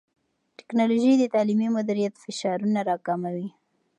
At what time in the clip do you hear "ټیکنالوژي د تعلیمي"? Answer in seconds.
0.57-1.67